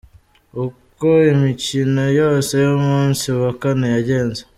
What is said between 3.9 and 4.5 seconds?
yagenze.